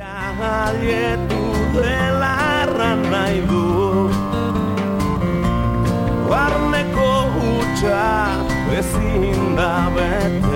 Alietu 0.00 1.44
dela 1.76 2.32
erran 2.62 3.02
nahi 3.12 3.40
du 3.50 3.64
Barneko 6.30 7.10
hutsa 7.34 8.00
ezin 8.78 9.56
da 9.58 9.72
bete 9.94 10.49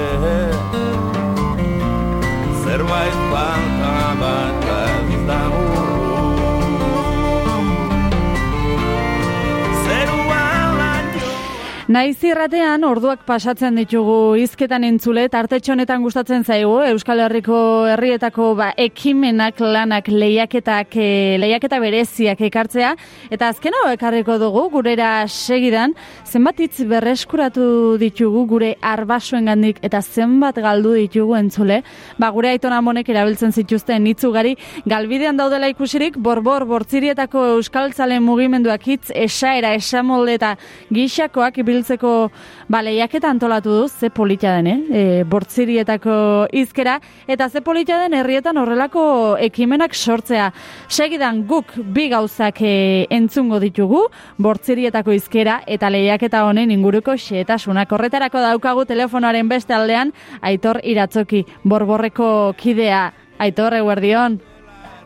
Naiz 11.95 12.17
irratean 12.27 12.83
orduak 12.89 13.21
pasatzen 13.23 13.77
ditugu 13.79 14.35
hizketan 14.41 14.83
entzule 14.83 15.29
tartetxo 15.31 15.77
honetan 15.77 16.03
gustatzen 16.03 16.43
zaigu 16.43 16.81
Euskal 16.89 17.21
Herriko 17.23 17.59
herrietako 17.87 18.49
ba, 18.59 18.73
ekimenak 18.83 19.61
lanak 19.63 20.09
lehiaketak 20.11 20.97
e, 20.99 21.05
lehiaketa 21.39 21.79
bereziak 21.79 22.43
ekartzea. 22.49 22.89
Eta 23.31 23.51
azken 23.53 23.77
hau 23.79 23.93
ekarriko 23.93 24.41
dugu 24.43 24.65
gurera 24.73 25.11
segidan 25.29 25.95
zenbat 26.27 26.65
hitz 26.65 26.83
berreskuratu 26.91 27.69
ditugu 28.03 28.43
gure 28.51 28.73
arbasoengandik 28.83 29.79
eta 29.87 30.03
zenbat 30.03 30.59
galdu 30.67 30.97
ditugu 30.99 31.39
entzule. 31.39 31.85
Ba 32.19 32.33
gure 32.35 32.51
aitona 32.57 32.83
monek 32.83 33.13
erabiltzen 33.15 33.55
zituzten 33.55 34.11
hitz 34.11 34.25
ugari. 34.27 34.57
Galbidean 34.83 35.39
daudela 35.39 35.71
ikusirik 35.71 36.19
borbor 36.19 36.67
bortzirietako 36.75 37.47
euskaltzalen 37.61 38.27
mugimenduak 38.27 38.91
hitz 38.91 39.15
esaera 39.15 39.77
esamolde 39.79 40.41
eta 40.41 40.55
gixakoak 40.91 41.63
biltzeko 41.85 42.31
ba, 42.69 42.81
lehiaketa 42.83 43.29
antolatu 43.31 43.71
du, 43.71 43.89
ze 43.89 44.11
polita 44.11 44.57
den, 44.57 44.67
eh? 44.67 44.81
E, 44.91 45.25
bortzirietako 45.25 46.49
izkera, 46.53 46.99
eta 47.29 47.49
ze 47.49 47.61
polita 47.61 47.99
den 48.01 48.15
herrietan 48.15 48.57
horrelako 48.57 49.37
ekimenak 49.39 49.95
sortzea. 49.95 50.53
Segidan 50.89 51.45
guk 51.47 51.75
bi 51.77 52.09
gauzak 52.09 52.61
e, 52.63 53.07
entzungo 53.11 53.61
ditugu, 53.61 54.07
bortzirietako 54.39 55.13
izkera, 55.13 55.61
eta 55.67 55.91
lehiaketa 55.91 56.45
honen 56.45 56.71
inguruko 56.71 57.17
xeetasunak. 57.17 57.93
Horretarako 57.93 58.41
daukagu 58.41 58.85
telefonoaren 58.85 59.49
beste 59.49 59.75
aldean, 59.75 60.13
aitor 60.41 60.81
iratzoki, 60.83 61.45
borborreko 61.65 62.55
kidea. 62.57 63.13
Aitor, 63.39 63.75
eguerdion. 63.75 64.39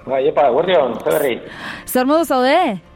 Bai, 0.07 0.27
epa, 0.29 0.51
eguerdion, 0.53 0.99
zer 1.01 1.15
berri. 1.17 1.39
Zer 1.89 2.07
modu 2.07 2.29
zaude? 2.29 2.88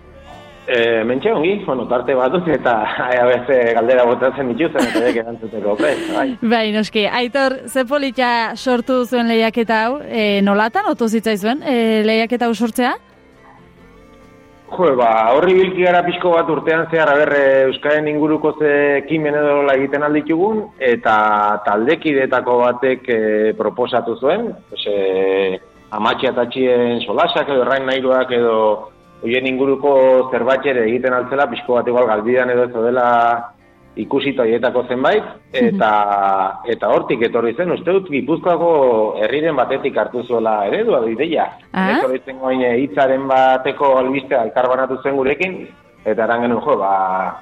E, 0.67 1.03
mentxe 1.03 1.33
ongi, 1.35 1.57
bueno, 1.67 1.89
tarte 1.91 2.15
bat 2.15 2.31
dut 2.31 2.47
eta 2.55 2.77
aia 3.09 3.25
beste 3.27 3.57
galdera 3.75 4.05
botatzen 4.07 4.53
dituzen 4.53 4.85
eta 4.93 5.01
dek 5.03 5.17
erantzuteko, 5.25 5.75
bai. 5.81 6.27
Bai, 6.39 6.67
noski, 6.75 7.03
aitor, 7.11 7.57
ze 7.67 7.83
polita 7.89 8.29
sortu 8.55 9.01
zuen 9.05 9.27
lehiaketa 9.27 9.81
hau, 9.87 9.97
e, 10.07 10.41
nolatan, 10.47 10.87
otu 10.93 11.09
zitzaizuen, 11.09 11.65
e, 11.67 12.05
lehiaketa 12.07 12.47
hau 12.47 12.55
sortzea? 12.55 12.93
Jo, 14.73 14.93
ba, 14.97 15.11
horri 15.35 15.59
bilki 15.59 15.83
gara 15.85 16.05
pixko 16.07 16.31
bat 16.37 16.49
urtean 16.49 16.87
zehar, 16.93 17.11
aberre, 17.11 17.43
Euskaren 17.67 18.07
inguruko 18.09 18.55
ze 18.55 18.71
ekimen 19.03 19.35
edo 19.37 19.59
egiten 19.75 20.07
alditugun, 20.07 20.63
eta 20.79 21.17
taldekidetako 21.67 22.57
batek 22.63 23.11
e, 23.11 23.21
proposatu 23.59 24.15
zuen, 24.23 24.49
ose, 24.73 24.97
amatxia 25.93 26.33
tatxien 26.33 27.03
solasak 27.05 27.51
edo 27.53 27.67
errain 27.67 27.85
nahiruak 27.87 28.31
edo 28.33 28.57
hoien 29.23 29.47
inguruko 29.47 29.95
zerbait 30.31 30.67
ere 30.67 30.87
egiten 30.89 31.15
altzela, 31.15 31.49
pixko 31.51 31.79
bat 31.79 31.89
igual 31.89 32.09
galbidean 32.11 32.51
edo 32.51 32.67
ez 32.67 32.87
dela 32.89 33.09
ikusita 33.97 34.47
hietako 34.49 34.87
zenbait, 34.89 35.25
eta 35.53 35.91
eta 36.73 36.89
hortik 36.89 37.23
etorri 37.29 37.53
zen, 37.55 37.75
uste 37.75 37.93
dut 37.93 38.09
Gipuzkoako 38.11 38.71
herriren 39.21 39.57
batetik 39.57 39.99
hartu 40.01 40.23
zuela 40.25 40.63
eredua 40.67 41.03
ideia. 41.11 41.51
Ah? 41.73 41.99
Etorri 41.99 42.23
zen 42.25 42.41
goine 42.41 42.73
hitzaren 42.81 43.29
bateko 43.29 43.99
albistea 44.01 44.47
elkarbanatu 44.49 44.99
zen 45.03 45.19
gurekin, 45.21 45.59
eta 46.05 46.25
eran 46.25 46.47
genuen 46.47 46.65
jo, 46.65 46.79
ba, 46.81 46.95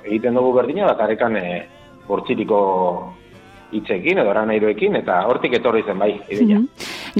egiten 0.05 0.34
dugu 0.34 0.53
berdina, 0.58 0.91
bat 0.91 1.06
arekan 1.06 1.39
e, 1.39 1.62
bortziriko 2.08 2.61
hitzekin 3.73 4.19
edo 4.23 4.33
ranairoekin 4.35 4.97
eta 5.01 5.20
hortik 5.29 5.55
etorri 5.58 5.83
zen 5.86 5.98
bai 5.98 6.11
ideia. 6.29 6.58
Mhm. 6.58 6.67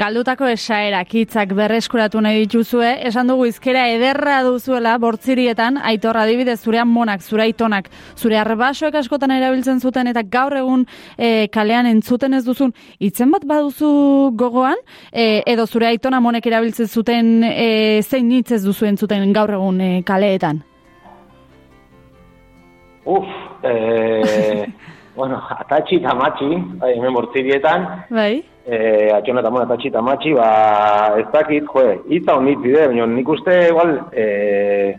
Galdutako 0.00 0.47
esaerak 0.47 1.15
hitzak 1.15 1.55
berreskuratu 1.59 2.21
nahi 2.21 2.44
dituzue, 2.44 2.93
esan 3.09 3.31
dugu 3.33 3.47
izkera 3.47 3.88
ederra 3.91 4.41
duzuela 4.47 4.97
bortzirietan, 5.03 5.81
aitor 5.91 6.16
adibidez 6.16 6.61
zure 6.61 6.84
monak, 6.84 7.22
zure 7.22 7.43
aitonak, 7.49 7.91
zure 8.16 8.38
arbasoek 8.38 8.94
askotan 8.94 9.34
erabiltzen 9.34 9.81
zuten 9.81 10.06
eta 10.06 10.22
gaur 10.22 10.56
egun 10.56 10.87
e, 11.19 11.49
kalean 11.53 11.87
entzuten 11.87 12.34
ez 12.34 12.44
duzun, 12.44 12.72
hitzen 13.00 13.31
bat 13.31 13.44
baduzu 13.44 14.32
gogoan, 14.38 14.78
e, 15.12 15.43
edo 15.47 15.67
zure 15.67 15.91
aitona 15.91 16.21
monek 16.21 16.47
erabiltzen 16.47 16.87
zuten 16.87 17.44
e, 17.44 18.03
zein 18.03 18.31
hitz 18.32 18.53
ez 18.53 18.65
duzu 18.65 18.87
entzuten 18.87 19.32
gaur 19.32 19.59
egun 19.59 19.81
e, 19.81 19.93
kaleetan? 20.06 20.62
Uf, 23.05 23.25
eh, 23.62 24.67
bueno, 25.20 25.36
atatxi 25.53 25.98
eta 26.00 26.14
matxi, 26.16 26.48
bai, 26.81 26.94
hemen 26.97 27.12
bortzirietan, 27.12 27.86
Bai. 28.08 28.41
eh, 28.64 29.10
atxona 29.12 29.42
eta 29.44 29.53
atatxi 29.66 29.88
eta 29.92 30.00
matxi, 30.00 30.32
ba, 30.32 30.48
ez 31.20 31.26
dakit, 31.34 31.66
jo, 31.69 31.82
itza 32.08 32.38
honit 32.38 32.62
bide, 32.64 32.86
baina 32.88 33.06
nik 33.06 33.28
uste, 33.28 33.56
igual, 33.69 33.98
eh, 34.12 34.97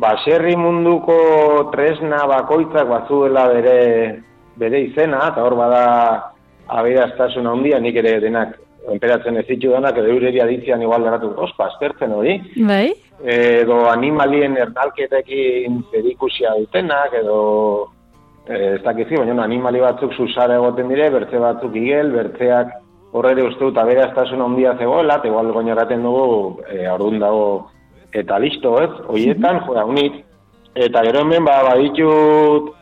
baserri 0.00 0.56
munduko 0.56 1.16
tresna 1.74 2.24
bakoitzak 2.26 2.88
batzuela 2.88 3.46
bere, 3.52 3.78
bere 4.56 4.80
izena, 4.88 5.28
eta 5.28 5.44
hor 5.44 5.58
bada 5.60 5.84
aberaztasun 6.68 7.46
handia, 7.46 7.80
nik 7.84 8.00
ere 8.00 8.20
denak 8.24 8.56
enperatzen 8.92 9.36
ez 9.40 9.46
ditu 9.48 9.72
denak, 9.72 9.98
edo 10.00 10.08
eureri 10.12 10.40
aditzean 10.40 10.82
igual 10.84 11.04
eratu, 11.04 11.34
ospa, 11.36 11.68
aztertzen 11.68 12.12
hori, 12.16 12.38
Bai. 12.56 12.94
edo 13.24 13.84
animalien 13.92 14.56
ernalketekin 14.56 15.82
zerikusia 15.92 16.56
dutenak, 16.58 17.12
edo 17.20 17.38
ez 18.46 18.82
dakizi, 18.84 19.16
baina 19.16 19.42
animali 19.44 19.80
batzuk 19.80 20.12
susara 20.12 20.58
egoten 20.60 20.88
dire, 20.88 21.08
bertze 21.10 21.38
batzuk 21.40 21.76
igel, 21.76 22.12
bertzeak 22.12 22.72
horre 23.14 23.42
uste 23.46 23.62
dut 23.62 23.78
aberaztasun 23.78 24.42
handia 24.42 24.74
zegoela, 24.76 25.16
eta 25.20 25.28
igual 25.28 25.52
goñoraten 25.52 26.02
dugu, 26.02 26.60
e, 26.68 26.88
orduan 26.90 27.20
dago, 27.22 27.70
eta 28.12 28.38
listo, 28.42 28.74
ez? 28.82 28.90
Hoietan, 29.08 29.62
joa, 29.66 29.84
unit, 29.86 30.18
eta 30.74 31.02
gero 31.06 31.22
hemen, 31.22 31.44
ba, 31.46 31.60
baditut 31.68 32.72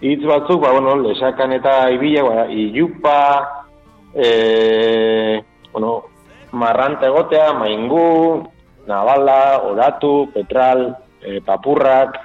hitz 0.00 0.22
batzuk, 0.24 0.62
ba, 0.62 0.72
bueno, 0.72 0.94
lesakan 1.02 1.56
eta 1.58 1.90
ibila, 1.90 2.22
ba, 2.22 2.46
ilupa, 2.54 3.20
e, 4.14 5.42
bueno, 5.72 6.04
marranta 6.52 7.10
egotea, 7.10 7.52
maingu, 7.58 8.46
nabala, 8.86 9.58
oratu, 9.66 10.30
petral, 10.32 10.86
e, 11.20 11.40
papurrak, 11.42 12.20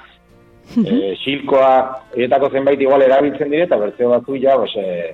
e, 0.77 1.15
xilkoa, 1.23 1.71
horietako 2.13 2.49
zenbait 2.51 2.81
igual 2.81 3.01
erabiltzen 3.05 3.49
dire, 3.49 3.65
eta 3.67 3.79
bertze 3.81 4.07
batzu 4.09 4.37
ja, 4.41 4.57
bos, 4.57 4.71
e, 4.75 5.13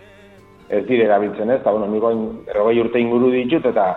ez 0.70 0.84
dire 0.88 1.06
erabiltzen 1.06 1.52
ez, 1.52 1.62
eta 1.62 1.72
bueno, 1.72 1.88
niko 1.92 2.12
berrogei 2.48 2.82
urte 2.82 3.00
inguru 3.00 3.32
ditut, 3.34 3.70
eta 3.72 3.88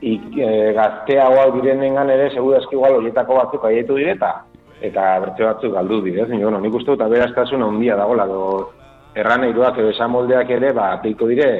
ik, 0.00 0.30
e, 0.36 0.50
gazteagoak 0.76 1.56
direnengan 1.58 2.10
ere, 2.10 2.30
segura 2.34 2.60
eski 2.60 2.78
igual 2.78 3.00
horietako 3.00 3.40
batzuk 3.42 3.66
aietu 3.70 3.98
dire, 4.00 4.16
eta 4.18 4.34
eta 4.80 5.06
bertze 5.20 5.44
batzuk 5.44 5.74
galdu 5.74 6.00
dire, 6.06 6.22
ez? 6.24 6.30
Bueno, 6.30 6.60
nik 6.60 6.74
uste 6.74 6.94
dut 6.94 7.02
aberaztasun 7.04 7.62
handia 7.62 7.98
dagoela, 8.00 8.24
do, 8.26 8.70
erraneiruak 9.14 9.78
edo 9.78 9.90
esamoldeak 9.92 10.50
ere, 10.56 10.72
ba, 10.72 10.92
ateiko 10.96 11.28
dire, 11.28 11.50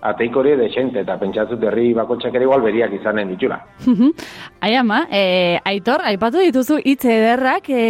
ateiko 0.00 0.40
hori 0.40 0.54
desente, 0.56 1.02
eta 1.04 1.16
pentsatzut 1.20 1.62
herri 1.68 1.90
bakotxak 1.96 2.34
ere 2.34 2.46
igual 2.46 2.62
beriak 2.64 2.92
izanen 2.96 3.28
ditula. 3.34 3.58
Ai 4.64 4.74
ama, 4.76 5.02
e, 5.12 5.58
aitor, 5.64 6.04
aipatu 6.08 6.40
dituzu 6.46 6.80
hitz 6.84 7.04
ederrak 7.04 7.68
e, 7.68 7.84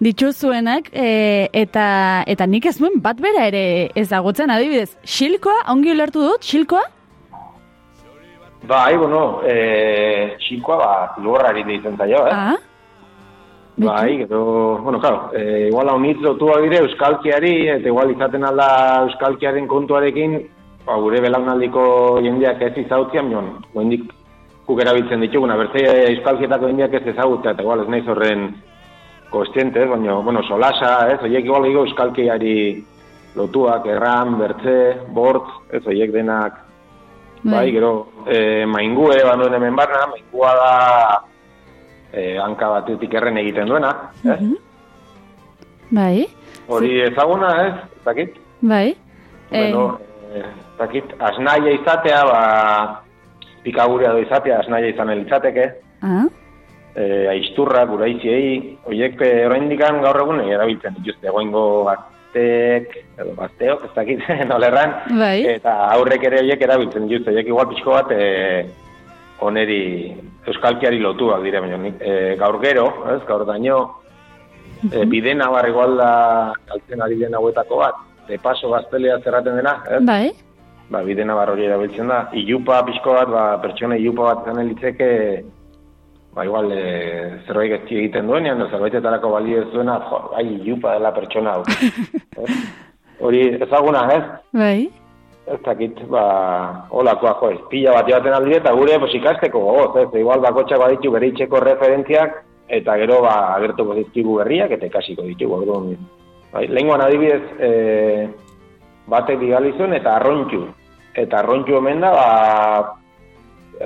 dituzuenak, 0.00 0.92
e, 0.92 1.48
eta, 1.64 1.88
eta 2.30 2.46
nik 2.46 2.70
ez 2.70 2.78
nuen 2.80 3.00
bat 3.02 3.20
bera 3.20 3.48
ere 3.50 3.90
ezagutzen 3.98 4.50
adibidez. 4.50 4.94
Xilkoa, 5.04 5.66
ongi 5.74 5.94
ulertu 5.94 6.22
dut, 6.24 6.46
xilkoa? 6.46 6.86
Bai, 8.70 8.96
bueno, 8.96 9.40
e, 9.48 10.36
xilkoa, 10.46 10.76
ba, 10.80 11.22
lurrari 11.24 11.64
deitzen 11.66 11.96
zaio, 11.96 12.26
eh? 12.28 12.34
Ah, 12.34 12.58
Bai, 13.80 14.18
gero, 14.18 14.78
bueno, 14.82 15.00
claro, 15.00 15.30
e, 15.32 15.68
igual 15.68 15.88
hau 15.88 15.98
nitz 15.98 16.18
lotua 16.20 16.58
dire 16.60 16.82
euskalkiari, 16.82 17.52
eta 17.78 17.88
igual 17.88 18.10
izaten 18.12 18.44
alda 18.44 18.66
euskalkiaren 19.06 19.66
kontuarekin, 19.70 20.34
ba, 20.86 20.96
gure 20.96 21.20
belaunaldiko 21.20 21.82
jendeak 22.24 22.62
ez 22.62 22.72
izautzian, 22.84 23.28
mion, 23.28 23.50
goendik 23.74 24.08
guk 24.66 24.80
erabiltzen 24.84 25.20
dituguna, 25.24 25.56
bertze 25.58 25.82
euskalkietako 26.12 26.68
jendeak 26.70 26.94
ez 27.00 27.06
ezagutzea, 27.14 27.52
eta 27.56 27.62
igual 27.64 27.82
ez 27.84 27.88
naiz 27.90 28.06
horren 28.08 28.48
kostiente, 29.30 29.84
baina, 29.86 30.14
bueno, 30.26 30.42
solasa, 30.46 31.08
ez, 31.12 31.20
oiek 31.26 31.44
igual 31.44 31.66
ego 31.68 31.84
euskalkiari 31.86 32.54
lotuak, 33.36 33.86
erran, 33.86 34.36
bertze, 34.38 34.76
bortz, 35.14 35.46
ez, 35.72 35.84
oiek 35.86 36.12
denak, 36.14 36.56
bai, 37.42 37.52
Bai. 37.52 37.72
gero, 37.72 37.92
e, 38.26 38.66
maingue, 38.66 39.20
banuen 39.24 39.54
hemen 39.54 39.76
barna, 39.76 40.06
maingua 40.10 40.50
da, 40.58 40.72
e, 42.12 42.38
hanka 42.42 42.68
batetik 42.74 43.14
erren 43.14 43.38
egiten 43.38 43.68
duena? 43.70 43.94
Mhm. 44.24 44.54
bai, 45.90 46.26
Hori 46.70 47.00
ezaguna, 47.02 47.48
ez? 47.66 47.74
Dakit? 48.04 48.36
bai. 48.60 48.96
Eh, 49.50 49.72
Bueno, 49.72 49.98
eh, 50.34 50.44
ez 50.80 50.86
dakit, 50.86 51.12
asnaia 51.20 51.72
izatea, 51.76 52.20
ba, 52.24 53.02
pikagurea 53.64 54.14
do 54.16 54.22
izatea, 54.24 54.60
esnaia 54.64 54.88
izan 54.88 55.10
elitzateke, 55.12 55.72
Ah, 56.00 56.24
e, 56.96 57.26
aizturrak, 57.28 57.90
uraiziei, 57.92 58.78
horiek 58.88 59.20
e, 59.20 59.28
oraindikan 59.44 60.00
gaur 60.00 60.16
egun 60.22 60.40
erabiltzen 60.46 60.96
dituzte, 60.96 61.28
egoingo 61.28 61.84
gazteek, 61.84 62.96
edo 63.20 63.34
gazteok, 63.36 63.84
ez 63.84 63.92
dakit, 63.98 64.24
nolerran, 64.48 64.96
bai. 65.20 65.44
eta 65.58 65.76
aurrek 65.90 66.24
ere 66.30 66.40
horiek 66.40 66.64
erabiltzen 66.64 67.04
dituzte, 67.04 67.34
horiek 67.34 67.52
igual 67.52 67.68
pixko 67.68 67.98
bat, 67.98 68.16
e, 68.16 68.64
oneri 69.44 69.82
euskalkiari 70.48 71.04
lotuak 71.04 71.44
dire, 71.44 71.60
baina 71.60 71.92
e, 72.00 72.36
gaur 72.40 72.62
gero, 72.64 72.88
ez, 73.12 73.20
gaur 73.28 73.44
daño, 73.44 73.80
e, 74.88 75.04
bide 75.04 75.36
nabar 75.36 75.68
igual 75.68 75.98
da, 76.00 76.12
galtzen 76.72 77.04
ari 77.04 77.20
den 77.20 77.36
hauetako 77.36 77.84
bat, 77.84 78.06
de 78.26 78.38
paso 78.40 78.72
gaztelea 78.72 79.20
zerraten 79.20 79.60
dena, 79.60 79.82
ez? 79.84 80.06
Bai. 80.08 80.30
Ba, 80.90 81.02
bide 81.06 81.24
nabar 81.24 81.52
hori 81.52 81.64
erabiltzen 81.68 82.10
da. 82.10 82.24
Ilupa 82.36 82.82
pixko 82.88 83.14
bat, 83.16 83.30
ba, 83.30 83.46
pertsona 83.62 83.96
ilupa 83.96 84.28
bat 84.32 84.44
zan 84.50 84.60
elitzeke, 84.64 85.10
ba, 86.34 86.44
igual, 86.44 86.70
e, 86.74 86.84
zerbait 87.46 87.76
gazti 87.76 88.00
egiten 88.02 88.30
duenean, 88.30 88.60
edo 88.60 88.70
zerbaitetarako 88.74 89.32
balio 89.36 89.64
ez 89.64 89.70
duena, 89.74 90.00
jo, 90.10 90.22
bai, 90.34 90.46
ilupa 90.58 90.96
dela 90.98 91.14
pertsona 91.16 91.58
hau. 91.58 91.66
Ez? 92.40 92.54
hori 93.20 93.42
ezaguna, 93.60 94.06
ez? 94.14 94.22
Bai. 94.56 94.90
Ez 95.50 95.58
dakit, 95.64 95.98
ba, 96.08 96.22
holakoa, 96.94 97.34
jo, 97.40 97.50
ez, 97.52 97.58
pila 97.72 97.96
bat 97.98 98.08
joaten 98.08 98.36
aldi 98.36 98.56
eta 98.56 98.72
gure, 98.76 98.96
pues, 99.02 99.12
ikasteko 99.18 99.60
gogoz, 99.66 99.90
ez, 100.04 100.08
igual 100.20 100.40
bakotxak 100.44 100.80
baditu 100.80 101.12
bere 101.12 101.28
itxeko 101.32 101.60
referentziak, 101.64 102.38
eta 102.70 102.96
gero, 103.02 103.20
ba, 103.26 103.34
agertuko 103.56 103.98
dizkigu 103.98 104.38
berriak, 104.40 104.72
eta 104.76 104.88
ikasiko 104.88 105.26
ditugu, 105.26 105.58
orduan. 105.60 105.96
Bai, 106.54 106.64
lehenguan 106.70 107.02
adibidez, 107.04 107.42
e, 107.58 108.28
batek 109.10 109.42
bigali 109.42 109.74
zuen, 109.76 109.94
eta 109.98 110.16
arrontxu. 110.16 110.64
Eta 111.18 111.40
arrontxu 111.40 111.76
omen 111.78 112.00
da, 112.04 112.10
ba, 112.14 112.96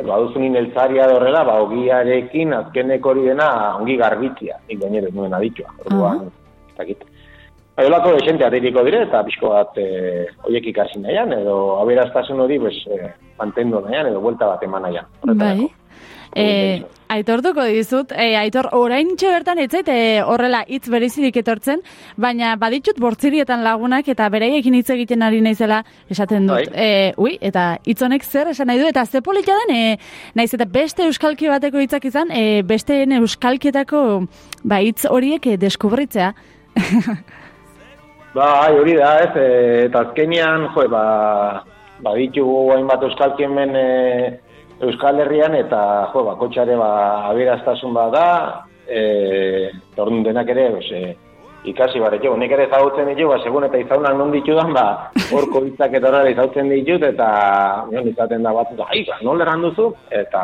baduzunin 0.03 0.57
eltzaria 0.59 1.07
da 1.09 1.17
horrela, 1.17 1.45
ba, 1.47 1.61
ogiarekin 1.65 2.53
azkeneko 2.53 3.15
hori 3.15 3.29
dena 3.31 3.49
ongi 3.79 3.97
garbitzia, 4.01 4.59
nik 4.69 4.81
gainera 4.83 5.13
nuen 5.15 5.35
aditua. 5.35 5.73
Orduan, 5.87 6.27
ez 6.71 6.79
dakit. 6.79 7.05
Bai, 7.75 7.87
holako 7.89 8.13
desente 8.19 8.45
atiriko 8.47 8.85
dire, 8.87 9.03
eta 9.09 9.23
pixko 9.27 9.51
bat 9.51 9.79
e, 9.83 10.27
oiek 10.47 10.69
ikasi 10.71 11.01
nahian, 11.03 11.33
edo 11.35 11.81
aberaztasun 11.81 12.45
hori 12.45 12.59
pues, 12.63 12.77
e, 12.87 13.09
mantendu 13.41 13.81
nahian, 13.83 14.13
edo 14.13 14.21
buelta 14.23 14.53
bat 14.53 14.63
eman 14.63 14.87
nahian. 14.87 15.09
Bai. 15.33 15.57
E, 16.35 16.83
aitortuko 17.15 17.63
dizut, 17.69 18.13
e, 18.13 18.35
aitor, 18.37 18.69
orain 18.75 19.13
bertan 19.21 19.61
etzait 19.63 19.89
e, 19.89 20.23
horrela 20.23 20.65
hitz 20.67 20.89
berezirik 20.91 21.37
etortzen, 21.37 21.83
baina 22.17 22.57
baditut 22.57 22.99
bortzirietan 23.01 23.63
lagunak 23.63 24.09
eta 24.09 24.29
beraiekin 24.29 24.75
hitz 24.75 24.91
egiten 24.91 25.23
ari 25.23 25.41
naizela 25.41 25.83
esaten 26.11 26.49
dut. 26.49 26.73
Bai. 26.73 26.87
E, 26.87 27.13
ui, 27.17 27.37
eta 27.41 27.79
hitz 27.87 28.01
honek 28.03 28.25
zer 28.25 28.51
esan 28.51 28.67
nahi 28.67 28.83
du, 28.83 28.89
eta 28.91 29.05
ze 29.07 29.23
polita 29.23 29.55
den, 29.63 29.77
e, 29.77 29.97
naiz 30.35 30.53
eta 30.55 30.67
beste 30.67 31.07
euskalki 31.07 31.49
bateko 31.49 31.79
hitzak 31.79 32.05
izan, 32.11 32.33
e, 32.35 32.63
besteen 32.67 33.15
euskalkietako 33.21 34.03
ba, 34.65 34.83
hitz 34.83 35.07
horiek 35.11 35.47
e, 35.47 35.57
deskubritzea. 35.57 36.33
Ba, 38.35 38.49
ai, 38.65 38.73
hori 38.75 38.97
da, 38.99 39.13
ez, 39.23 39.35
e, 39.39 39.51
eta 39.85 40.01
azkenian, 40.09 40.65
jo, 40.75 40.89
ba, 40.91 41.05
ba 42.03 42.15
ditugu 42.19 42.73
hainbat 42.75 43.05
euskalkien 43.07 43.55
men 43.55 43.77
e, 43.79 43.85
Euskal 44.83 45.21
Herrian, 45.21 45.55
eta, 45.55 46.11
jo, 46.13 46.25
ba, 46.27 46.35
kotxare, 46.41 46.75
ba, 46.77 46.89
aberaztasun 47.31 47.95
bat 47.95 48.11
da, 48.15 48.29
e, 48.89 49.71
orduan 49.97 50.25
denak 50.27 50.51
ere, 50.51 50.71
pues, 50.75 50.89
e, 50.91 51.15
ikasi 51.71 52.03
bare, 52.03 52.19
jo, 52.23 52.35
nik 52.37 52.53
ere 52.53 52.67
ezagutzen 52.67 53.07
ditu, 53.13 53.29
ba, 53.31 53.39
segun 53.45 53.69
eta 53.69 53.79
izaunak 53.79 54.19
non 54.19 54.35
ditudan, 54.35 54.75
ba, 54.75 55.13
horko 55.37 55.63
hitzak 55.69 55.95
eta 55.95 56.11
horrela 56.11 56.33
ezagutzen 56.35 56.73
ditut, 56.73 57.07
eta, 57.07 57.29
nion, 57.93 58.11
izaten 58.11 58.43
da 58.43 58.53
bat, 58.57 58.75
ai, 58.89 59.05
ba, 59.07 59.21
non 59.23 59.39
lerran 59.39 59.63
duzu, 59.63 59.93
eta, 60.11 60.43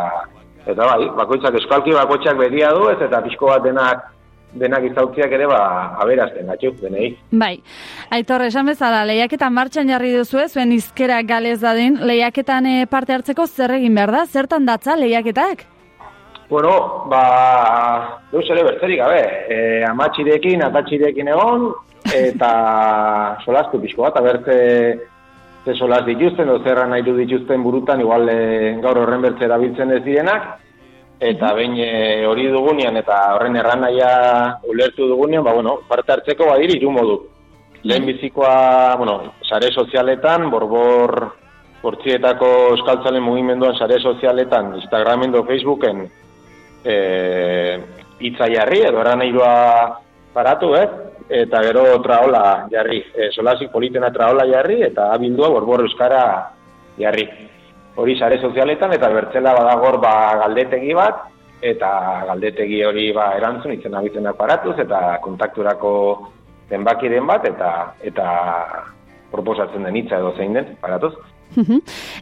eta 0.64 0.78
bai, 0.78 1.10
bakoitzak, 1.18 1.58
euskalki 1.58 1.96
bakoitzak 1.98 2.38
beria 2.38 2.70
du, 2.76 2.86
eta 2.94 3.24
pixko 3.26 3.50
bat 3.50 3.66
denak, 3.66 4.06
denak 4.54 4.84
izautziak 4.90 5.32
ere, 5.32 5.46
ba, 5.50 5.60
aberazten, 6.02 6.48
gatxuk, 6.50 6.78
denei. 6.82 7.10
Bai, 7.30 7.56
aitor, 8.10 8.44
esan 8.46 8.70
bezala, 8.70 9.04
lehiaketan 9.08 9.54
martxan 9.54 9.90
jarri 9.90 10.12
duzu 10.16 10.42
zuen 10.48 10.72
izkera 10.72 11.20
galez 11.22 11.60
dadin, 11.60 11.98
lehiaketan 12.06 12.66
e, 12.66 12.86
parte 12.90 13.14
hartzeko 13.14 13.46
zer 13.46 13.76
egin 13.78 13.94
behar 13.94 14.12
da? 14.12 14.24
Zertan 14.26 14.66
datza 14.66 14.96
lehiaketak? 14.96 15.66
Bueno, 16.50 17.06
ba, 17.06 18.20
deus 18.32 18.48
ere 18.50 18.64
bertzerik 18.66 18.98
gabe, 18.98 19.22
e, 19.48 19.58
amatxirekin, 19.86 20.64
atatxirekin 20.66 21.28
egon, 21.30 21.70
eta 22.10 22.50
solastu 23.44 23.78
pixko 23.80 24.08
bat, 24.08 24.18
abertze 24.18 24.56
ze 25.64 25.74
solas 25.74 26.04
dituzten, 26.06 26.48
o 26.48 26.58
zerra 26.64 26.86
nahi 26.88 27.04
du 27.06 27.14
dituzten 27.16 27.62
burutan, 27.62 28.00
igual 28.00 28.28
e, 28.32 28.40
gaur 28.82 28.98
horren 28.98 29.22
bertze 29.22 29.44
erabiltzen 29.46 29.92
ez 29.92 30.02
direnak, 30.02 30.56
eta 31.20 31.52
behin 31.52 31.76
e, 31.76 32.24
hori 32.24 32.48
dugunean, 32.48 32.96
eta 32.96 33.18
horren 33.36 33.58
erranaia 33.60 34.12
ulertu 34.64 35.06
dugunean, 35.10 35.44
ba, 35.44 35.52
bueno, 35.52 35.80
parte 35.88 36.16
hartzeko 36.16 36.48
badiri 36.48 36.78
hiru 36.78 36.94
modu. 36.96 37.18
Lehen 37.84 38.06
bizikoa, 38.08 38.96
bueno, 38.96 39.34
sare 39.44 39.68
sozialetan, 39.72 40.48
borbor 40.50 41.14
bortzietako 41.80 42.48
euskaltzalen 42.74 43.22
mugimenduan 43.24 43.76
sare 43.76 44.00
sozialetan, 44.00 44.74
Instagramen 44.80 45.32
do 45.32 45.44
Facebooken, 45.48 46.02
e, 46.84 46.96
hitza 48.20 48.48
jarri, 48.52 48.82
edo 48.88 49.00
eran 49.00 49.24
paratu, 50.32 50.74
eh? 50.74 50.88
eta 51.30 51.62
gero 51.62 51.84
traola 52.02 52.66
jarri, 52.72 53.04
e, 53.14 53.30
solasik 53.30 53.70
politena 53.70 54.10
traola 54.10 54.44
jarri, 54.48 54.82
eta 54.82 55.12
abildua 55.12 55.48
borbor 55.48 55.84
euskara 55.84 56.50
jarri. 56.98 57.28
Hori 57.96 58.16
sare 58.18 58.38
sozialetan, 58.40 58.92
eta 58.94 59.10
bertzela 59.12 59.54
badagor 59.56 59.98
ba, 60.00 60.14
galdetegi 60.44 60.94
bat, 60.94 61.26
eta 61.60 61.90
galdetegi 62.28 62.84
hori 62.86 63.10
ba, 63.12 63.32
erantzun 63.36 63.74
itzen 63.74 63.96
abizenak 63.98 64.38
paratuz, 64.38 64.76
eta 64.78 65.18
kontakturako 65.24 65.92
zenbakiren 66.70 67.26
bat, 67.26 67.44
eta 67.50 67.72
eta 68.06 68.30
proposatzen 69.30 69.84
den 69.86 69.98
hitza 70.00 70.18
edo 70.18 70.32
zein 70.36 70.56
den, 70.56 70.74
paratuz. 70.80 71.14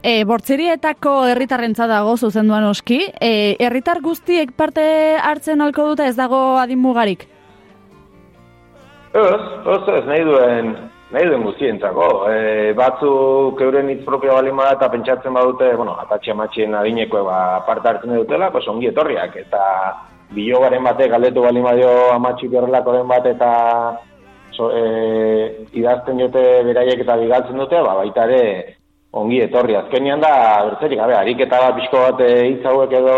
e, 0.03 0.25
bortzerietako 0.25 1.15
herritarrentza 1.29 1.87
dago 1.91 2.17
zuzenduan 2.17 2.65
oski. 2.69 3.01
E, 3.21 3.57
herritar 3.61 4.01
guztiek 4.05 4.53
parte 4.57 4.85
hartzen 5.23 5.61
alko 5.61 5.91
dute 5.93 6.09
ez 6.09 6.17
dago 6.17 6.41
adin 6.61 6.81
mugarik? 6.81 7.27
Ez, 9.13 9.43
ez, 9.75 9.83
ez, 9.97 10.05
nahi 10.07 10.25
duen, 10.25 10.75
nahi 11.11 11.29
duen 11.29 11.45
guztientzako. 11.47 12.09
E, 12.29 12.73
batzuk 12.77 13.61
euren 13.65 13.89
hitz 13.93 14.03
propio 14.05 14.35
balima 14.37 14.69
eta 14.75 14.91
pentsatzen 14.93 15.35
badute, 15.35 15.71
bueno, 15.77 15.97
atatxe 16.05 16.35
amatxien 16.35 16.75
adineko 16.77 17.25
ba, 17.25 17.39
parte 17.67 17.89
hartzen 17.89 18.17
dutela, 18.17 18.51
pues 18.53 18.69
ongi 18.69 18.91
etorriak. 18.91 19.37
Eta 19.41 19.63
bilogaren 20.37 20.85
batek 20.85 21.15
galdetu 21.15 21.45
balima 21.47 21.73
dio 21.79 21.93
amatxik 22.13 22.53
horrelakoren 22.53 23.09
bat 23.09 23.29
eta 23.31 23.53
so, 24.53 24.69
e, 24.75 25.65
idazten 25.79 26.21
jote 26.21 26.45
beraiek 26.67 27.01
eta 27.07 27.17
bigaltzen 27.23 27.65
dute, 27.65 27.81
ba, 27.87 27.97
baita 28.03 28.27
ere 28.29 28.77
ongi 29.17 29.41
etorri. 29.47 29.79
Azkenian 29.79 30.21
da, 30.21 30.35
bertzerik, 30.69 31.01
gabe, 31.01 31.17
ariketa 31.17 31.63
bat 31.65 31.79
pixko 31.79 32.05
bat 32.05 32.21
e, 32.27 32.33
hitz 32.51 32.67
hauek 32.69 32.93
edo 33.01 33.17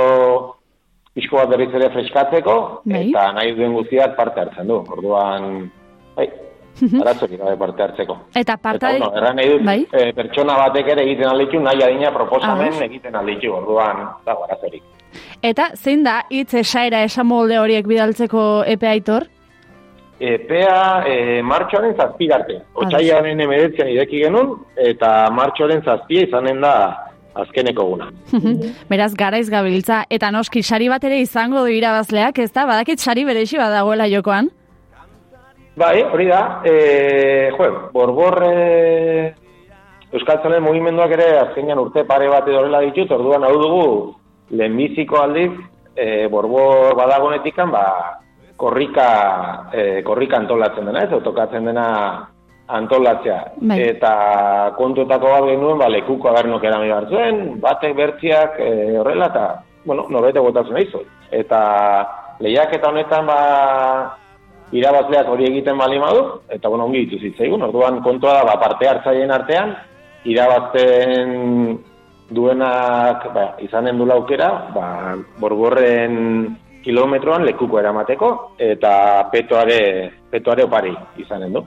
pixko 1.17 1.41
bat 1.41 1.51
berriz 1.51 1.73
ere 1.75 1.91
freskatzeko, 1.91 2.57
Bai. 2.87 3.09
eta 3.09 3.27
nahi 3.35 3.57
duen 3.57 3.75
guztiak 3.75 4.15
parte 4.15 4.45
hartzen 4.45 4.71
du. 4.71 4.79
Orduan, 4.95 5.67
bai, 6.15 6.29
arazorik 7.01 7.39
gabe 7.41 7.57
parte 7.57 7.83
hartzeko. 7.83 8.17
Eta 8.35 8.57
parte 8.57 8.87
Eta, 8.87 8.99
bueno, 8.99 9.13
erran 9.17 9.37
nahi 9.37 9.49
dut, 9.51 9.65
Bai. 9.65 9.87
e, 9.93 10.13
pertsona 10.13 10.57
batek 10.57 10.89
ere 10.95 11.03
egiten 11.03 11.29
alditu, 11.29 11.61
nahi 11.61 11.83
adina 11.83 12.13
proposamen 12.15 12.73
Ah. 12.81 12.85
egiten 12.85 13.17
alditu, 13.17 13.53
orduan, 13.53 14.07
dago 14.27 14.45
arazorik. 14.45 14.83
Eta 15.43 15.71
zein 15.75 16.05
da 16.05 16.23
hitz 16.31 16.55
esaera 16.55 17.03
esamolde 17.05 17.59
horiek 17.59 17.87
bidaltzeko 17.87 18.65
epe 18.67 18.87
aitor? 18.89 19.27
Epea 20.21 21.05
e, 21.09 21.41
martxoaren 21.43 21.95
zazpirarte. 21.97 22.59
Otsaiaren 22.75 23.41
emeretzean 23.41 23.89
ideki 23.89 24.21
genuen, 24.27 24.51
eta 24.77 25.31
martxoaren 25.33 25.81
zazpia 25.83 26.27
izanen 26.27 26.61
da 26.61 26.75
azkeneko 27.41 27.85
guna. 27.89 28.11
Beraz, 28.91 29.15
garaiz 29.17 29.49
gabiltza, 29.49 30.03
eta 30.11 30.31
noski 30.31 30.63
sari 30.63 30.89
bat 30.93 31.05
ere 31.09 31.21
izango 31.25 31.63
du 31.65 31.73
irabazleak, 31.73 32.39
ez 32.39 32.51
da? 32.53 32.67
Badakit 32.69 33.01
sari 33.01 33.25
beresi 33.25 33.57
badagoela 33.57 34.09
jokoan? 34.13 34.51
Bai, 35.77 36.03
hori 36.03 36.27
da, 36.27 36.61
e, 36.67 37.51
jo, 37.55 37.69
borbor 37.95 38.43
e, 38.43 39.35
Euskaltzalen 40.11 40.65
mugimenduak 40.65 41.13
ere 41.15 41.29
azkenean 41.45 41.79
urte 41.79 42.03
pare 42.09 42.27
bat 42.29 42.49
edo 42.51 42.59
horrela 42.59 42.81
ditut, 42.83 43.13
orduan 43.15 43.47
hau 43.47 43.55
dugu 43.63 43.85
lehenbiziko 44.51 45.21
aldiz, 45.23 45.53
e, 45.95 46.27
borbor 46.33 46.97
badagonetikan, 46.99 47.71
ba, 47.71 47.85
korrika, 48.59 49.07
e, 49.73 50.03
korrika 50.03 50.41
antolatzen 50.43 50.91
dena, 50.91 51.07
ez, 51.07 51.23
tokatzen 51.23 51.71
dena 51.71 51.87
antolatzea. 52.67 53.39
Bai. 53.63 53.79
Eta 53.93 54.13
kontuetako 54.77 55.31
bat 55.37 55.47
genuen, 55.53 55.79
ba, 55.79 55.89
lekuko 55.95 56.33
agernok 56.33 56.67
erami 56.67 56.91
behar 56.91 57.07
zuen, 57.09 57.43
batek 57.63 57.95
bertziak 57.97 58.59
e, 58.59 58.73
horrela, 58.99 59.31
eta, 59.31 59.47
bueno, 59.87 60.09
norbete 60.11 60.43
botatzen 60.43 60.75
nahi. 60.75 61.07
Eta 61.31 61.61
lehiak 62.43 62.75
eta 62.75 62.91
honetan, 62.91 63.31
ba, 63.31 63.41
irabazleak 64.73 65.29
hori 65.29 65.49
egiten 65.51 65.79
bali 65.79 65.99
madu, 65.99 66.25
eta 66.49 66.69
bueno, 66.69 66.87
ongi 66.87 67.05
ditu 67.05 67.21
zitzaigun, 67.21 67.63
orduan 67.67 68.01
kontua 68.03 68.39
da, 68.39 68.45
ba, 68.47 68.59
parte 68.63 68.89
hartzaileen 68.89 69.33
artean, 69.35 69.75
irabazten 70.25 71.79
duenak 72.31 73.27
ba, 73.35 73.47
izanen 73.63 73.99
du 73.99 74.07
aukera, 74.13 74.51
ba, 74.75 75.17
borborren 75.41 76.57
kilometroan 76.85 77.45
lekuko 77.45 77.81
eramateko, 77.81 78.31
eta 78.59 78.93
petoare, 79.33 79.83
petoare 80.31 80.65
opari 80.65 80.95
izanen 81.19 81.59
du. 81.59 81.65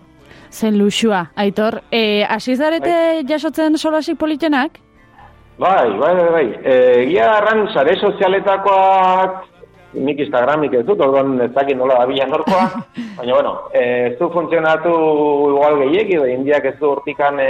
Zen 0.54 0.78
luxua, 0.78 1.32
aitor. 1.36 1.82
E, 1.92 2.24
Asizarete 2.24 2.90
Bai. 2.94 3.26
jasotzen 3.28 3.78
solasik 3.78 4.18
politenak? 4.18 4.78
Bai, 5.58 5.90
bai, 5.98 6.14
bai, 6.16 6.30
bai. 6.32 6.46
E, 6.64 6.76
Egia 7.04 7.32
arran, 7.38 7.68
sare 7.74 7.96
sozialetakoak, 8.00 9.53
nik 9.94 10.20
Instagramik 10.20 10.74
ez 10.74 10.84
dut, 10.86 11.00
orduan 11.02 11.40
ez 11.42 11.52
dakit 11.54 11.78
nola 11.78 12.00
da 12.02 12.06
bilan 12.10 12.30
norkoa, 12.34 12.66
baina, 13.18 13.34
bueno, 13.34 13.54
ez 13.74 14.18
du 14.20 14.30
funtzionatu 14.34 14.94
igual 15.54 15.80
gehiegi, 15.84 16.18
da 16.18 16.28
indiak 16.32 16.66
ez 16.66 16.76
du 16.80 16.90
hortikan 16.92 17.40
e, 17.40 17.50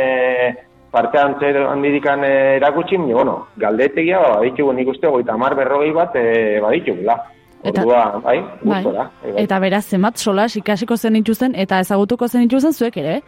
parte 0.94 1.18
antzer 1.20 1.58
handidikan 1.68 2.24
e, 2.24 2.34
erakutsi, 2.58 2.98
baina, 2.98 3.14
bueno, 3.16 3.38
galdetegia, 3.58 4.20
ba, 4.20 4.34
baditugu 4.40 4.74
nik 4.74 4.92
uste, 4.96 5.08
goita 5.08 5.38
mar 5.38 5.56
berrogei 5.56 5.92
bat, 5.96 6.16
e, 6.16 6.60
baditugula. 6.62 7.20
Eta- 7.64 7.82
Orduan, 7.82 8.20
bai, 8.26 8.40
Bai. 8.62 8.84
gustora. 8.84 9.10
bai, 9.22 9.32
bai. 9.32 9.44
Eta 9.46 9.60
beraz, 9.64 9.86
zenbat 9.88 10.18
solas 10.20 10.52
ikasiko 10.60 10.98
zen 10.98 11.14
dituzten 11.16 11.54
eta 11.56 11.80
ezagutuko 11.80 12.28
zen 12.28 12.42
dituzten 12.44 12.74
zuek 12.76 12.98
ere? 13.00 13.22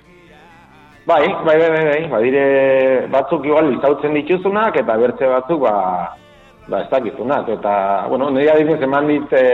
Bai, 1.08 1.22
bai, 1.46 1.56
bai, 1.58 1.70
bai, 1.70 1.84
bai, 1.86 2.02
badire 2.10 2.44
batzuk 3.14 3.46
igual 3.46 3.72
izautzen 3.78 4.14
dituzunak 4.18 4.76
eta 4.82 4.96
bertze 4.98 5.28
batzuk 5.30 5.62
ba, 5.62 5.74
ba 6.68 6.82
ez 6.82 6.90
dakizunak. 6.90 7.50
Eta, 7.50 8.06
bueno, 8.10 8.30
nire 8.32 8.52
adibidez 8.52 8.82
eman 8.84 9.08
dit 9.08 9.34
e, 9.34 9.46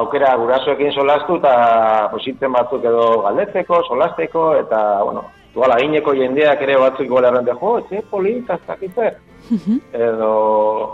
aukera 0.00 0.34
gurasoekin 0.40 0.92
solastu 0.92 1.36
eta 1.40 2.08
positzen 2.12 2.52
batzuk 2.52 2.84
edo 2.84 3.06
galdetzeko, 3.26 3.82
solasteko 3.88 4.46
eta, 4.62 4.80
bueno, 5.04 5.26
igual 5.52 5.76
agineko 5.76 6.14
jendeak 6.16 6.62
ere 6.64 6.78
batzuk 6.80 7.06
igual 7.06 7.28
errante, 7.28 7.56
jo, 7.60 7.76
etxe 7.82 8.02
polita, 8.10 8.56
ez 8.56 8.66
dakitze. 8.70 9.12
edo, 10.06 10.32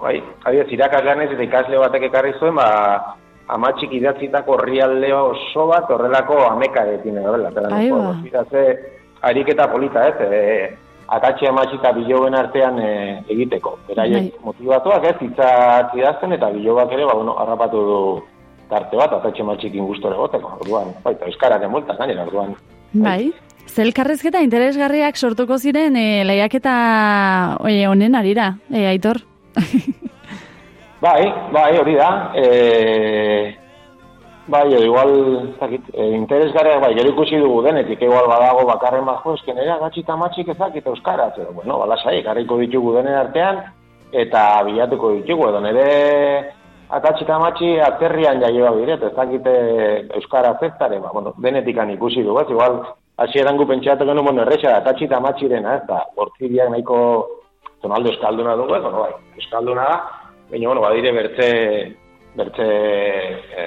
bai, 0.02 0.18
adibidez, 0.44 0.72
irakaslean 0.74 1.22
ez 1.22 1.30
eta 1.34 1.46
ikasle 1.46 1.78
batek 1.84 2.08
ekarri 2.08 2.34
zuen, 2.40 2.56
ba, 2.58 3.14
amatxik 3.54 3.92
idatzitako 3.96 4.58
herrialde 4.58 5.12
oso 5.14 5.68
bat 5.70 5.90
horrelako 5.94 6.40
amekarekin 6.48 7.20
edo, 7.22 7.36
bela, 7.36 7.52
eta 7.54 7.68
ba. 7.68 8.64
Ariketa 9.28 9.66
polita, 9.66 10.04
ez? 10.08 10.14
E, 10.22 10.87
akatxe 11.16 11.48
amatxi 11.48 11.78
eta 11.78 11.92
biloben 11.96 12.36
artean 12.36 12.78
e, 12.82 12.90
egiteko. 13.32 13.76
Beraiek 13.88 14.30
Bai. 14.30 14.44
motivatuak, 14.44 15.06
ez? 15.10 15.16
Hitzak 15.24 15.94
idazten 15.96 16.34
eta 16.36 16.50
bilobak 16.54 16.92
ere, 16.92 17.06
ba, 17.08 17.16
bueno, 17.16 17.36
harrapatu 17.40 17.84
du 17.90 18.00
tarte 18.68 18.98
bat, 19.00 19.14
akatxe 19.18 19.44
amatxikin 19.44 19.86
gustore 19.88 20.18
goteko. 20.18 20.58
Orduan, 20.62 20.92
baita, 21.04 21.28
euskarak 21.30 21.64
emulta, 21.64 21.96
gainera, 21.98 22.26
orduan. 22.28 22.56
Bai. 22.92 23.30
Zelkarrezketa 23.68 24.40
interesgarriak 24.44 25.16
sortuko 25.16 25.58
ziren 25.58 25.96
e, 25.96 26.24
lehiaketa 26.28 26.74
honen 27.60 28.14
arira, 28.16 28.54
e, 28.72 28.86
aitor? 28.88 29.24
Bai, 30.98 31.28
bai, 31.54 31.76
hori 31.78 31.94
da. 31.94 32.08
E, 32.34 33.54
bai, 34.48 34.72
igual, 34.82 35.10
ez 35.52 35.58
dakit, 35.60 35.88
e, 35.92 36.04
interesgarriak, 36.16 36.80
bai, 36.82 36.94
gero 36.96 37.12
ikusi 37.12 37.36
dugu 37.36 37.62
denetik, 37.62 38.00
igual 38.02 38.26
badago 38.30 38.64
bakarren 38.66 39.04
bajo, 39.04 39.34
esken 39.36 39.56
nera 39.60 39.76
gatxita 39.82 40.16
matxik 40.16 40.48
ezakit 40.48 40.86
euskaraz, 40.86 41.34
edo, 41.36 41.52
bueno, 41.52 41.78
balasai, 41.82 42.22
garriko 42.24 42.56
ditugu 42.58 42.94
denen 42.96 43.18
artean, 43.20 43.60
eta 44.12 44.62
bilatuko 44.64 45.12
ditugu, 45.18 45.50
edo 45.50 45.60
nire 45.60 45.84
atatxita 46.88 47.38
matxi 47.38 47.74
atzerrian 47.84 48.40
jaioa 48.40 48.72
biret, 48.78 49.04
ez 49.04 49.12
dakite 49.14 49.54
euskara 50.16 50.56
zestare, 50.60 50.98
ba, 51.04 51.12
bueno, 51.12 51.34
denetikan 51.36 51.92
ikusi 51.92 52.24
dugu, 52.24 52.40
ez, 52.40 52.50
igual, 52.50 52.80
hasieran 53.20 53.60
gu 53.60 53.68
pentsatu 53.68 54.08
genuen, 54.08 54.32
bueno, 54.32 54.46
erresa, 54.48 54.78
atatxita 54.80 55.20
matxirena, 55.20 55.76
ez 55.76 55.86
da, 55.86 56.02
bortziriak 56.16 56.72
nahiko 56.72 56.98
tonaldo 57.82 58.16
euskalduna 58.16 58.56
dugu, 58.56 58.80
ez, 58.80 58.82
bueno, 58.82 59.04
bai, 59.04 59.14
euskalduna 59.36 59.88
da, 59.92 60.04
baina, 60.50 60.68
bueno, 60.72 60.88
badire 60.88 61.12
bertze, 61.12 61.48
bertze 62.38 62.68
e, 63.58 63.66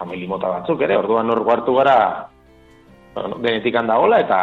famili 0.00 0.28
mota 0.30 0.50
batzuk 0.56 0.82
ere, 0.86 0.96
orduan 0.96 1.30
hor 1.30 1.44
hartu 1.52 1.74
gara 1.76 1.98
denetik 3.42 3.76
handagola 3.76 4.20
eta 4.24 4.40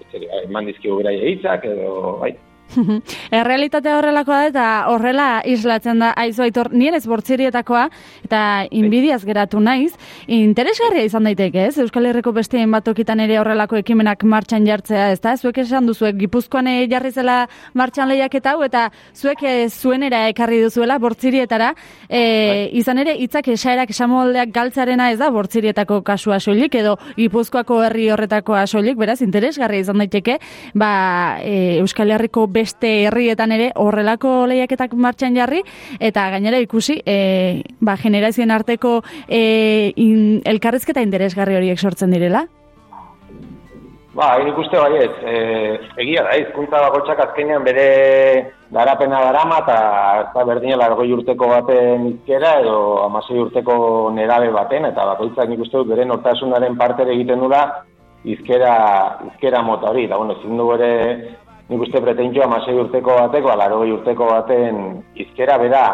etxeri, 0.00 0.28
eman 0.44 0.68
dizkigu 0.70 1.00
bera 1.00 1.12
hitzak 1.14 1.66
edo, 1.70 2.18
bai, 2.20 2.34
Errealitatea 3.40 3.98
horrelakoa 3.98 4.40
da 4.44 4.48
eta 4.48 4.66
horrela 4.90 5.28
islatzen 5.48 6.02
da 6.02 6.12
aizu 6.18 6.44
aitor 6.44 6.70
nien 6.72 6.94
ez 6.94 7.04
bortzirietakoa 7.08 7.84
eta 8.24 8.40
inbidiaz 8.74 9.22
geratu 9.24 9.60
naiz. 9.60 9.92
Interesgarria 10.26 11.04
izan 11.06 11.28
daiteke 11.28 11.66
ez? 11.68 11.78
Euskal 11.82 12.06
Herriko 12.10 12.32
beste 12.36 12.58
hainbat 12.60 12.86
tokitan 12.88 13.20
ere 13.24 13.38
horrelako 13.40 13.78
ekimenak 13.80 14.24
martxan 14.24 14.66
jartzea, 14.66 15.10
ez 15.14 15.20
da? 15.24 15.36
Zuek 15.36 15.58
esan 15.64 15.86
duzuek 15.88 16.16
Gipuzkoan 16.20 16.68
jarri 16.90 17.12
zela 17.12 17.44
martxan 17.74 18.08
lehiaketa 18.08 18.54
hau 18.54 18.64
eta 18.64 18.88
zuek 19.14 19.42
eh, 19.42 19.68
zuenera 19.68 20.24
ekarri 20.30 20.60
duzuela 20.62 20.98
bortzirietara. 20.98 21.72
E, 22.08 22.70
izan 22.80 22.98
ere 23.02 23.16
hitzak 23.20 23.48
esaerak 23.54 23.90
esamoldeak 23.94 24.52
galtzarena 24.54 25.10
ez 25.12 25.18
da 25.20 25.30
bortzirietako 25.34 26.02
kasua 26.06 26.40
soilik 26.40 26.74
edo 26.80 26.96
Gipuzkoako 27.16 27.82
herri 27.84 28.08
horretakoa 28.12 28.66
soilik, 28.66 28.96
beraz 28.98 29.20
interesgarria 29.24 29.84
izan 29.84 30.00
daiteke, 30.02 30.38
ba 30.74 31.38
e, 31.42 31.78
Euskal 31.82 32.10
Herriko 32.14 32.46
beste 32.46 32.63
herrietan 32.72 33.52
ere 33.52 33.70
horrelako 33.74 34.46
lehiaketak 34.46 34.94
martxan 34.94 35.36
jarri 35.36 35.62
eta 36.00 36.30
gainera 36.30 36.58
ikusi 36.58 37.00
e, 37.04 37.62
ba, 37.80 37.96
generazioen 37.96 38.50
arteko 38.50 39.02
e, 39.28 39.92
in, 39.96 40.42
elkarrezketa 40.44 41.02
interesgarri 41.02 41.56
horiek 41.56 41.78
sortzen 41.78 42.10
direla. 42.10 42.46
Ba, 44.14 44.28
nik 44.38 44.58
uste 44.62 44.78
baiet, 44.78 45.14
e, 45.26 45.38
egia 46.04 46.22
da, 46.22 46.36
hizkuntza 46.38 46.78
bakoitzak 46.84 47.18
azkenean 47.24 47.64
bere 47.66 47.86
garapena 48.70 49.24
darama 49.26 49.58
eta 49.64 49.78
ez 50.20 50.28
da 50.36 50.44
berdinela 50.46 50.86
goi 50.94 51.08
urteko 51.16 51.48
baten 51.50 52.06
izkera 52.12 52.52
edo 52.60 52.76
amasei 53.08 53.40
urteko 53.42 53.74
nerabe 54.14 54.52
baten, 54.54 54.86
eta 54.86 55.08
bakoitzak 55.10 55.50
nik 55.50 55.64
uste 55.66 55.80
dut 55.80 55.90
bere 55.90 56.06
nortasunaren 56.06 56.78
parte 56.78 57.08
egiten 57.10 57.42
dula 57.42 57.64
izkera, 58.24 58.74
izkera 59.32 59.62
mota 59.66 59.90
hori, 59.90 60.06
da, 60.06 60.16
bueno, 60.16 60.38
ezin 60.38 60.62
du 60.62 60.68
bere 60.70 60.92
nik 61.68 61.80
uste 61.86 62.00
pretentio 62.00 62.44
amasei 62.44 62.76
urteko 62.76 63.16
bateko, 63.20 63.52
alarogei 63.52 63.92
urteko 63.94 64.28
baten 64.30 64.82
izkera 65.14 65.56
bera 65.58 65.84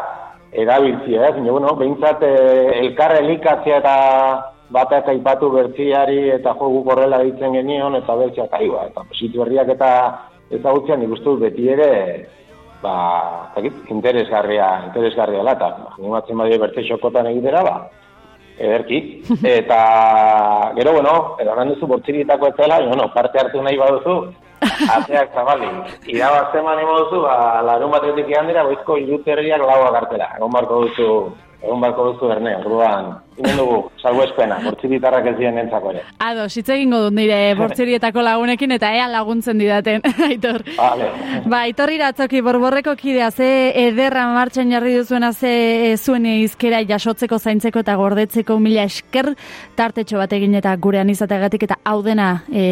erabiltzia, 0.53 1.29
ez? 1.29 1.35
Baina, 1.37 1.53
bueno, 1.53 1.75
behintzat 1.79 2.25
eh, 2.27 2.81
elkar 2.81 3.15
elikatzea 3.21 3.79
eta 3.79 3.95
batak 4.75 5.09
aipatu 5.13 5.51
bertziari 5.55 6.31
eta 6.35 6.55
jogu 6.59 6.83
horrela 6.91 7.23
ditzen 7.23 7.55
genion 7.55 7.95
eta 7.99 8.17
bertziak 8.19 8.53
aiba. 8.59 8.89
Eta 8.91 9.07
positu 9.07 9.45
berriak 9.45 9.71
eta 9.77 9.93
ezagutzea 10.51 10.99
nik 10.99 11.15
uste 11.15 11.29
dut 11.31 11.47
beti 11.47 11.71
ere 11.71 11.91
ba, 12.83 13.51
zakit, 13.55 13.77
interesgarria, 13.93 14.69
interesgarria 14.89 15.45
da, 15.45 15.55
eta 15.55 15.97
animatzen 15.99 16.39
badio 16.41 16.61
bertze 16.63 16.87
xokotan 16.89 17.29
egitera, 17.31 17.63
ba, 17.67 17.75
ederki. 18.59 19.01
Eta, 19.61 19.81
gero, 20.79 20.95
bueno, 20.97 21.15
eran 21.41 21.75
duzu 21.75 21.89
bortzirietako 21.91 22.51
ez 22.51 22.57
dela, 22.57 22.81
bueno, 22.87 23.11
parte 23.15 23.41
hartu 23.41 23.63
nahi 23.63 23.79
baduzu, 23.81 24.17
ateak 24.89 25.35
zabali. 25.35 25.69
Irabazten 26.07 26.65
mani 26.65 26.87
moduzu, 26.89 27.23
ba, 27.27 27.63
larun 27.67 27.93
batetik 27.93 28.29
egan 28.31 28.51
dira, 28.51 28.65
boizko 28.65 28.99
iruterriak 29.01 29.61
laua 29.61 29.93
gartera. 29.99 30.33
Egon 30.39 30.53
barko 30.55 30.83
duzu, 30.87 31.09
egon 31.61 31.81
barko 31.83 32.07
duzu 32.11 32.31
erne, 32.33 32.55
orduan, 32.63 33.11
inen 33.37 33.59
dugu, 33.59 33.81
salgo 34.01 34.23
espena, 34.25 34.57
bortziritarrak 34.65 35.27
ez 35.33 35.35
dien 35.37 35.59
entzako 35.61 35.93
ere. 35.93 36.05
Ado, 36.25 36.47
hitz 36.49 36.69
egingo 36.73 37.03
dut 37.05 37.17
nire 37.17 37.39
bortzirietako 37.61 38.25
lagunekin 38.25 38.73
eta 38.77 38.93
ea 38.97 39.09
laguntzen 39.13 39.61
didaten, 39.61 40.05
Aitor. 40.29 40.65
Vale. 40.79 41.11
Ba, 41.45 41.63
Aitor 41.67 41.93
iratzoki 41.93 42.41
borborreko 42.47 42.95
kidea, 43.01 43.31
ze 43.31 43.51
ederra 43.85 44.27
martxan 44.33 44.73
jarri 44.73 44.97
duzuena 44.97 45.33
ze 45.33 45.53
e, 45.91 45.93
zuen 45.99 46.27
izkera 46.31 46.81
jasotzeko, 46.89 47.39
zaintzeko 47.39 47.85
eta 47.85 47.99
gordetzeko 48.01 48.59
mila 48.59 48.89
esker 48.89 49.35
tartetxo 49.77 50.21
bat 50.21 50.33
egin 50.33 50.57
eta 50.61 50.75
gurean 50.81 51.13
izateagatik 51.13 51.69
eta 51.69 51.81
hau 51.85 52.01
dena 52.07 52.33
e, 52.49 52.65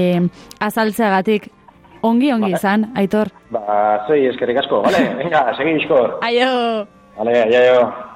azaltzeagatik 0.65 1.53
ongi 2.03 2.33
ongi 2.33 2.43
Vale. 2.53 2.57
izan, 2.57 2.87
Aitor. 2.97 3.29
Ba, 3.51 4.05
zoi, 4.07 4.27
eskerrik 4.27 4.59
asko, 4.59 4.83
vale? 4.83 5.15
Venga, 5.23 5.47
segi 5.57 5.77
iskor. 5.83 6.19
Aio! 6.23 6.87
Vale, 7.19 7.43
aio. 7.43 7.81
Ez 7.81 8.08